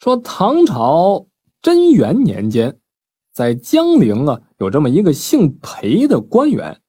[0.00, 1.26] 说唐朝
[1.60, 2.74] 贞元年间，
[3.34, 6.80] 在江陵啊，有这么一个姓裴的官员，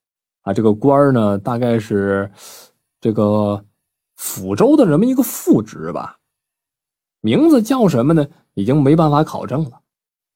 [0.43, 2.31] 啊，这个官儿呢，大概是
[3.01, 3.65] 这个
[4.17, 6.19] 抚州的这么一个副职吧，
[7.19, 8.25] 名字叫什么呢？
[8.53, 9.81] 已经没办法考证了。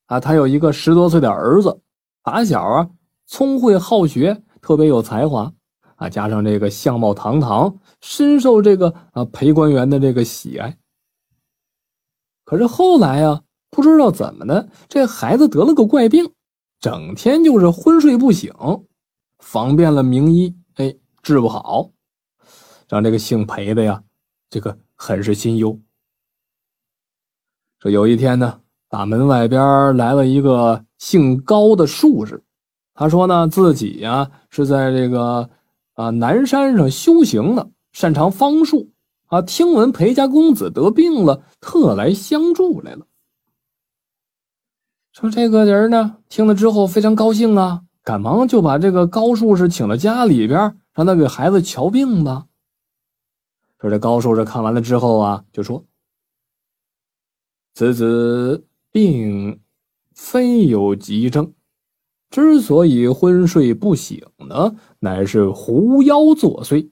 [0.07, 1.79] 啊，他有一个十多岁的儿子，
[2.23, 2.89] 打小啊
[3.25, 5.49] 聪慧好学，特别有才华。
[5.95, 10.77] 啊，加上这个相貌堂堂，深受这个啊裴官员的这个喜爱。
[12.45, 16.31] 可是后来呀，不知道怎么的，这孩子得了个怪病，
[16.79, 18.53] 整天就是昏睡不醒，
[19.39, 21.89] 访遍了名医，哎，治不好，
[22.87, 24.01] 让这个姓裴的呀，
[24.49, 25.77] 这个很是心忧。
[27.79, 32.41] 说有一天呢，大门外边来了一个姓高的术士，
[32.93, 35.49] 他说呢，自己呀是在这个。
[35.95, 38.91] 啊，南山上修行呢，擅长方术
[39.27, 39.41] 啊。
[39.41, 43.05] 听闻裴家公子得病了，特来相助来了。
[45.11, 52.47] 说这个人呢，听了之后非常高兴啊，赶忙就把这个高术士请到家里边，让他给孩子瞧病吧。
[53.79, 55.85] 说这高术士看完了之后啊，就说
[57.75, 59.61] ：“此子病
[60.13, 61.53] 非有急症。”
[62.31, 66.89] 之所以昏睡不醒呢，乃是狐妖作祟。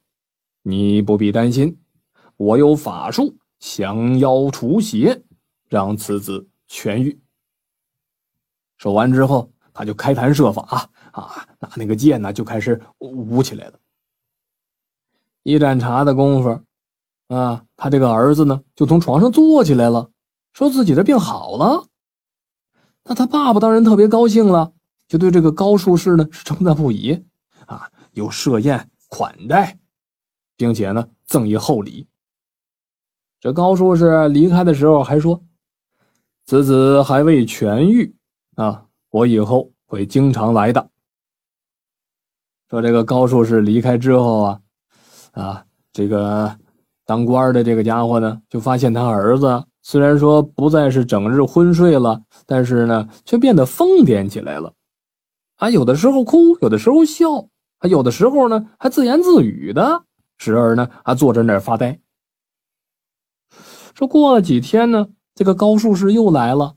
[0.62, 1.78] 你不必担心，
[2.44, 5.24] 我有法术降妖除邪，
[5.70, 7.18] 让此子痊愈。
[8.78, 13.80] 说完之后，他就开坛设法啊，拿那个剑呢，就开始舞起来了。
[15.44, 16.60] 一盏茶的功夫，
[17.34, 20.12] 啊，他这个儿子呢，就从床上坐起来了，
[20.52, 21.88] 说自己的病好了。
[23.06, 24.74] 那他爸爸当然特别高兴了。
[25.08, 27.24] 就对这个高术士呢是称赞不已，
[27.68, 29.78] 啊，又设宴款待，
[30.58, 32.08] 并且呢赠以厚礼。
[33.44, 35.44] 这高术士离开的时候还说
[36.48, 38.16] ：“此子还未痊愈
[38.56, 40.90] 啊，我以后会经常来的。”
[42.72, 44.62] 说这个高术士离开之后啊，
[45.34, 46.58] 啊，这个
[47.06, 54.72] 当官的这个家伙呢，就发现他儿子虽然说不再是整日昏睡了，但是呢，却变得疯癫起来了。
[55.58, 60.06] 啊，有的时候哭，有的时候笑，还有的时候呢，还自言自语的，
[60.38, 62.00] 时而呢，还坐在那儿发呆。
[63.94, 66.76] 说过了几天呢，这个高术士又来了，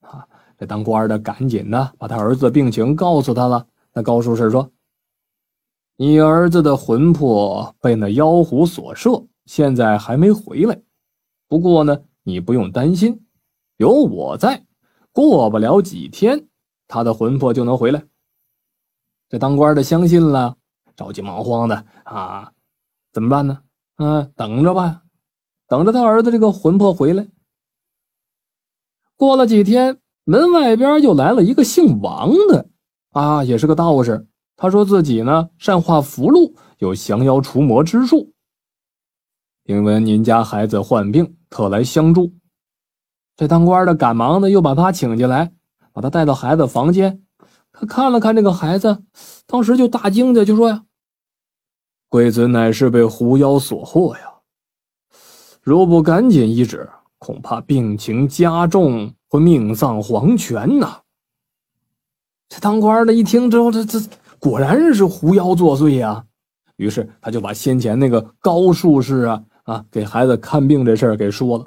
[0.00, 0.26] 啊，
[0.58, 3.66] 这当官的赶紧的把他儿子的病情告诉他了。
[3.92, 4.70] 那高术士说
[5.96, 10.80] ：“你儿子的魂魄被那妖狐所摄，现在还没回来。
[11.48, 13.26] 不过呢，你不用担心，
[13.76, 14.64] 有我在，
[15.12, 16.48] 过不了几天，
[16.88, 18.02] 他的魂魄就能回来。”
[19.28, 20.56] 这当官的相信了，
[20.94, 22.52] 着急忙慌的啊，
[23.12, 23.60] 怎么办呢？
[23.96, 25.02] 啊，等着吧，
[25.68, 27.26] 等着他儿子这个魂魄回来。
[29.16, 32.68] 过了几天，门外边又来了一个姓王的，
[33.10, 34.26] 啊，也是个道士。
[34.56, 38.32] 他说自己呢善画符箓，有降妖除魔之术。
[39.64, 42.32] 听闻您家孩子患病，特来相助。
[43.36, 45.52] 这当官的赶忙的又把他请进来，
[45.92, 47.22] 把他带到孩子房间。
[47.72, 49.02] 他看了看这个孩子，
[49.46, 50.84] 当时就大惊的就说：“呀，
[52.08, 54.35] 贵子乃是被狐妖所惑呀！
[55.66, 56.88] 若不赶紧医治，
[57.18, 61.00] 恐怕病情加重，会命丧黄泉呐！”
[62.48, 63.98] 这当官的一听之后，这这
[64.38, 66.24] 果然是狐妖作祟呀！
[66.76, 71.66] 于是他就把先前那个高术士啊啊给孩子看病这事儿给说了。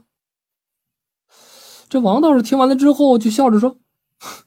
[1.90, 3.76] 这王道士听完了之后，就笑着说。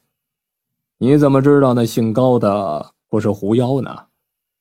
[0.96, 4.04] 你怎么知道那姓高的不是狐妖呢？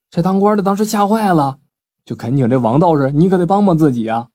[0.09, 1.59] 这当官的当时吓坏了，
[2.03, 4.27] 就恳请这王道士，你可得帮帮自己啊！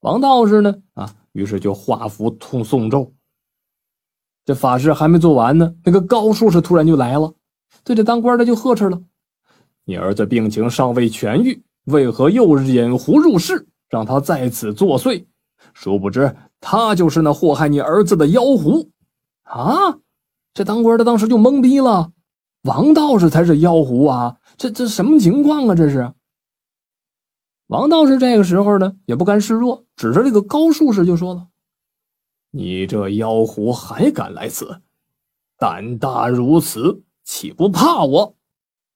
[0.00, 3.12] 王道士呢，啊，于是就画符通诵咒。
[4.44, 7.32] 这法事还没做完呢，那个高术士突然就来了，
[7.82, 9.00] 对这当官的就呵斥了
[9.84, 15.24] ：“你儿子病情尚未痊愈，为何又引狐入室，让他在此作祟？
[15.74, 18.88] 殊不知他就是那祸害你儿子的妖狐
[19.42, 19.98] 啊！”
[20.54, 22.12] 这当官的当时就懵逼了，
[22.62, 24.36] 王道士才是妖狐啊！
[24.56, 25.74] 这这什么情况啊？
[25.74, 26.12] 这是
[27.68, 31.48] 王道士这个时候呢也不甘示弱，指着这个高术士就说了
[32.52, 34.82] ：“你这妖狐还敢来此？
[35.58, 38.36] 胆大如此，岂不怕我？”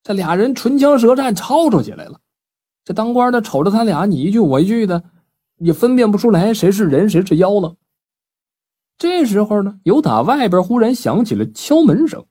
[0.05, 2.21] 这俩人唇枪舌战，吵吵起来了。
[2.85, 5.03] 这当官的瞅着他俩，你一句我一句的，
[5.59, 7.77] 也分辨不出来谁是人谁是妖了。
[8.97, 12.25] 这时候呢，有打外边忽然响起了敲门声。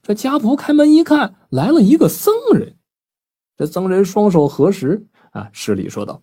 [0.00, 2.76] 这家仆开门一看，来了一个僧人。
[3.56, 6.22] 这僧人双手合十啊，施礼说道：“